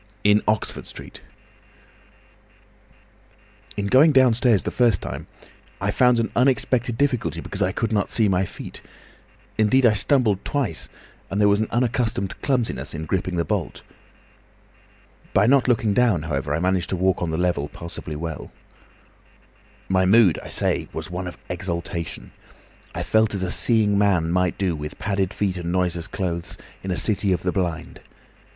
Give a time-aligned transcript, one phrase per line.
[0.23, 1.21] IN OXFORD STREET
[3.77, 5.27] "In going downstairs the first time
[5.79, 8.81] I found an unexpected difficulty because I could not see my feet;
[9.59, 10.89] indeed I stumbled twice,
[11.29, 13.83] and there was an unaccustomed clumsiness in gripping the bolt.
[15.35, 18.51] By not looking down, however, I managed to walk on the level passably well.
[19.87, 22.31] "My mood, I say, was one of exaltation.
[22.95, 26.89] I felt as a seeing man might do, with padded feet and noiseless clothes, in
[26.89, 27.99] a city of the blind.